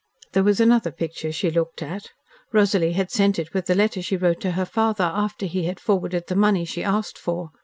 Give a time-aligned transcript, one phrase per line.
[0.31, 2.09] There was another picture she looked at.
[2.51, 5.79] Rosalie had sent it with the letter she wrote to her father after he had
[5.79, 7.51] forwarded the money she asked for.